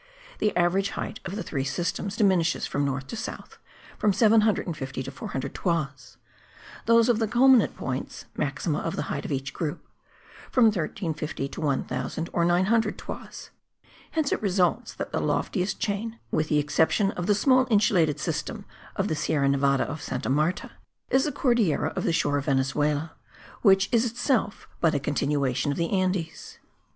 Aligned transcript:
The 0.39 0.57
average 0.57 0.89
height 0.97 1.19
of 1.25 1.35
the 1.35 1.43
three 1.43 1.63
systems 1.63 2.15
diminishes 2.15 2.65
from 2.65 2.83
north 2.83 3.05
to 3.05 3.15
south, 3.15 3.59
from 3.99 4.13
750 4.13 5.03
to 5.03 5.11
400 5.11 5.53
toises; 5.53 6.17
those 6.87 7.07
of 7.07 7.19
the 7.19 7.27
culminant 7.27 7.75
points 7.75 8.25
(maxima 8.35 8.79
of 8.79 8.95
the 8.95 9.03
height 9.13 9.25
of 9.25 9.31
each 9.31 9.53
group) 9.53 9.85
from 10.49 10.63
1350 10.65 11.47
to 11.49 11.61
1000 11.61 12.31
or 12.33 12.43
900 12.43 12.97
toises. 12.97 13.51
Hence 14.09 14.31
it 14.31 14.41
results 14.41 14.95
that 14.95 15.11
the 15.11 15.19
loftiest 15.21 15.79
chain, 15.79 16.17
with 16.31 16.47
the 16.47 16.57
exception 16.57 17.11
of 17.11 17.27
the 17.27 17.35
small 17.35 17.67
insulated 17.69 18.19
system 18.19 18.65
of 18.95 19.07
the 19.07 19.13
Sierra 19.13 19.47
Nevada 19.49 19.83
of 19.83 20.01
Santa 20.01 20.29
Marta, 20.29 20.71
is 21.11 21.25
the 21.25 21.31
Cordillera 21.31 21.89
of 21.95 22.05
the 22.05 22.11
shore 22.11 22.39
of 22.39 22.45
Venezuela, 22.45 23.11
which 23.61 23.87
is 23.91 24.03
itself 24.03 24.67
but 24.79 24.95
a 24.95 24.99
continuation 24.99 25.71
of 25.71 25.77
the 25.77 25.91
Andes. 25.91 26.57